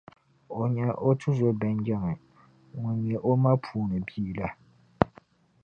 o 0.59 0.63
nya 0.73 0.87
o 1.07 1.09
tizo 1.19 1.49
Bɛnjamin 1.59 2.19
ŋun 2.79 2.97
nyɛ 3.05 3.17
o 3.29 3.31
ma 3.43 3.51
puuni 3.63 3.97
bia 4.07 4.27
la. 4.37 4.47